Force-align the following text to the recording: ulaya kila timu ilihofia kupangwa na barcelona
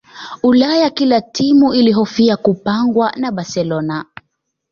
ulaya 0.43 0.89
kila 0.89 1.21
timu 1.21 1.73
ilihofia 1.73 2.37
kupangwa 2.37 3.11
na 3.11 3.31
barcelona 3.31 4.05